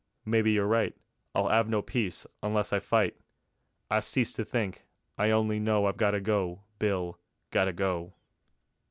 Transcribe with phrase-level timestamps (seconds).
[0.25, 0.95] Maybe you're right.
[1.35, 3.15] I'll 'ave no peace unless I fight.
[3.91, 4.81] I've ceased to think;
[5.15, 7.19] I only know I've gotta go, Bill,
[7.51, 8.15] gotta go.